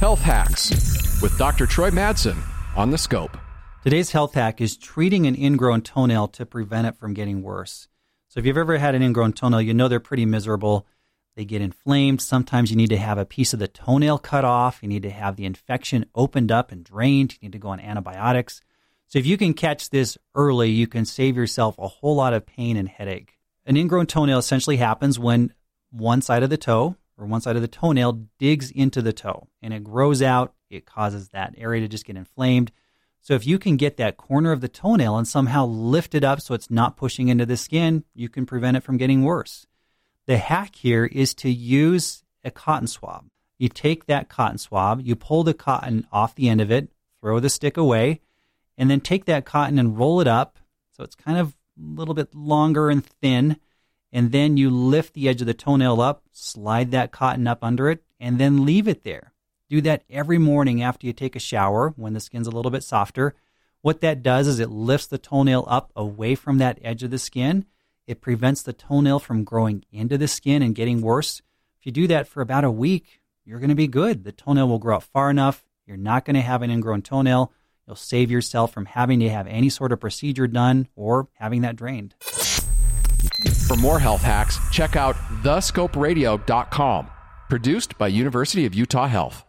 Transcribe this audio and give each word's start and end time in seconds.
Health 0.00 0.20
Hacks 0.20 0.70
with 1.22 1.38
Dr. 1.38 1.66
Troy 1.66 1.90
Madsen 1.90 2.36
on 2.76 2.90
the 2.90 2.98
scope. 2.98 3.36
Today's 3.82 4.10
health 4.10 4.34
hack 4.34 4.60
is 4.60 4.76
treating 4.76 5.26
an 5.26 5.36
ingrown 5.36 5.82
toenail 5.82 6.28
to 6.28 6.44
prevent 6.44 6.86
it 6.86 6.96
from 6.96 7.14
getting 7.14 7.42
worse. 7.42 7.88
So, 8.28 8.40
if 8.40 8.44
you've 8.44 8.58
ever 8.58 8.76
had 8.76 8.94
an 8.94 9.02
ingrown 9.02 9.34
toenail, 9.34 9.62
you 9.62 9.72
know 9.72 9.88
they're 9.88 10.00
pretty 10.00 10.26
miserable. 10.26 10.86
They 11.36 11.44
get 11.44 11.62
inflamed. 11.62 12.20
Sometimes 12.20 12.70
you 12.70 12.76
need 12.76 12.90
to 12.90 12.96
have 12.96 13.18
a 13.18 13.24
piece 13.24 13.52
of 13.52 13.60
the 13.60 13.68
toenail 13.68 14.18
cut 14.18 14.44
off. 14.44 14.80
You 14.82 14.88
need 14.88 15.02
to 15.02 15.10
have 15.10 15.36
the 15.36 15.46
infection 15.46 16.06
opened 16.14 16.50
up 16.50 16.72
and 16.72 16.84
drained. 16.84 17.34
You 17.34 17.46
need 17.46 17.52
to 17.52 17.58
go 17.58 17.68
on 17.68 17.80
antibiotics. 17.80 18.60
So, 19.06 19.18
if 19.18 19.26
you 19.26 19.38
can 19.38 19.54
catch 19.54 19.90
this 19.90 20.18
early, 20.34 20.70
you 20.70 20.86
can 20.86 21.04
save 21.04 21.36
yourself 21.36 21.78
a 21.78 21.88
whole 21.88 22.16
lot 22.16 22.34
of 22.34 22.44
pain 22.44 22.76
and 22.76 22.88
headache. 22.88 23.38
An 23.64 23.76
ingrown 23.76 24.06
toenail 24.06 24.38
essentially 24.38 24.76
happens 24.76 25.18
when 25.18 25.54
one 25.90 26.20
side 26.20 26.42
of 26.42 26.50
the 26.50 26.56
toe 26.56 26.96
or 27.16 27.26
one 27.26 27.40
side 27.40 27.56
of 27.56 27.62
the 27.62 27.68
toenail 27.68 28.26
digs 28.38 28.70
into 28.70 29.02
the 29.02 29.12
toe 29.12 29.48
and 29.62 29.72
it 29.72 29.84
grows 29.84 30.22
out. 30.22 30.54
It 30.70 30.86
causes 30.86 31.28
that 31.28 31.54
area 31.56 31.80
to 31.80 31.88
just 31.88 32.04
get 32.04 32.16
inflamed. 32.16 32.72
So 33.20 33.34
if 33.34 33.46
you 33.46 33.58
can 33.58 33.76
get 33.76 33.96
that 33.96 34.16
corner 34.16 34.52
of 34.52 34.60
the 34.60 34.68
toenail 34.68 35.16
and 35.16 35.26
somehow 35.26 35.64
lift 35.66 36.14
it 36.14 36.24
up 36.24 36.40
so 36.40 36.54
it's 36.54 36.70
not 36.70 36.96
pushing 36.96 37.28
into 37.28 37.46
the 37.46 37.56
skin, 37.56 38.04
you 38.14 38.28
can 38.28 38.44
prevent 38.44 38.76
it 38.76 38.82
from 38.82 38.96
getting 38.96 39.22
worse. 39.22 39.66
The 40.26 40.38
hack 40.38 40.74
here 40.76 41.06
is 41.06 41.34
to 41.34 41.50
use 41.50 42.24
a 42.44 42.50
cotton 42.50 42.86
swab. 42.86 43.26
You 43.58 43.68
take 43.68 44.06
that 44.06 44.28
cotton 44.28 44.58
swab, 44.58 45.00
you 45.02 45.16
pull 45.16 45.44
the 45.44 45.54
cotton 45.54 46.06
off 46.12 46.34
the 46.34 46.48
end 46.48 46.60
of 46.60 46.70
it, 46.70 46.90
throw 47.20 47.40
the 47.40 47.48
stick 47.48 47.76
away, 47.76 48.20
and 48.76 48.90
then 48.90 49.00
take 49.00 49.24
that 49.26 49.44
cotton 49.44 49.78
and 49.78 49.96
roll 49.96 50.20
it 50.20 50.26
up 50.26 50.58
so 50.90 51.02
it's 51.02 51.14
kind 51.14 51.38
of 51.38 51.56
a 51.78 51.98
little 51.98 52.14
bit 52.14 52.34
longer 52.34 52.90
and 52.90 53.04
thin 53.04 53.56
and 54.14 54.30
then 54.30 54.56
you 54.56 54.70
lift 54.70 55.12
the 55.12 55.28
edge 55.28 55.40
of 55.40 55.48
the 55.48 55.52
toenail 55.52 56.00
up, 56.00 56.22
slide 56.30 56.92
that 56.92 57.10
cotton 57.10 57.48
up 57.48 57.64
under 57.64 57.90
it, 57.90 58.04
and 58.20 58.38
then 58.38 58.64
leave 58.64 58.86
it 58.86 59.02
there. 59.02 59.32
Do 59.68 59.80
that 59.80 60.04
every 60.08 60.38
morning 60.38 60.80
after 60.80 61.04
you 61.04 61.12
take 61.12 61.34
a 61.34 61.40
shower 61.40 61.92
when 61.96 62.12
the 62.12 62.20
skin's 62.20 62.46
a 62.46 62.52
little 62.52 62.70
bit 62.70 62.84
softer. 62.84 63.34
What 63.82 64.00
that 64.02 64.22
does 64.22 64.46
is 64.46 64.60
it 64.60 64.70
lifts 64.70 65.08
the 65.08 65.18
toenail 65.18 65.64
up 65.66 65.90
away 65.96 66.36
from 66.36 66.58
that 66.58 66.78
edge 66.80 67.02
of 67.02 67.10
the 67.10 67.18
skin. 67.18 67.66
It 68.06 68.20
prevents 68.20 68.62
the 68.62 68.72
toenail 68.72 69.18
from 69.18 69.42
growing 69.42 69.84
into 69.90 70.16
the 70.16 70.28
skin 70.28 70.62
and 70.62 70.76
getting 70.76 71.00
worse. 71.00 71.42
If 71.80 71.86
you 71.86 71.90
do 71.90 72.06
that 72.06 72.28
for 72.28 72.40
about 72.40 72.62
a 72.62 72.70
week, 72.70 73.20
you're 73.44 73.58
going 73.58 73.68
to 73.70 73.74
be 73.74 73.88
good. 73.88 74.22
The 74.22 74.30
toenail 74.30 74.68
will 74.68 74.78
grow 74.78 74.98
up 74.98 75.02
far 75.02 75.28
enough. 75.28 75.64
You're 75.86 75.96
not 75.96 76.24
going 76.24 76.36
to 76.36 76.40
have 76.40 76.62
an 76.62 76.70
ingrown 76.70 77.02
toenail. 77.02 77.52
You'll 77.84 77.96
save 77.96 78.30
yourself 78.30 78.72
from 78.72 78.86
having 78.86 79.18
to 79.20 79.28
have 79.28 79.48
any 79.48 79.70
sort 79.70 79.90
of 79.90 79.98
procedure 79.98 80.46
done 80.46 80.86
or 80.94 81.26
having 81.34 81.62
that 81.62 81.74
drained. 81.74 82.14
For 83.68 83.76
more 83.76 83.98
health 83.98 84.22
hacks, 84.22 84.58
check 84.70 84.96
out 84.96 85.16
thescoperadio.com. 85.42 87.10
Produced 87.48 87.98
by 87.98 88.08
University 88.08 88.66
of 88.66 88.74
Utah 88.74 89.06
Health. 89.06 89.43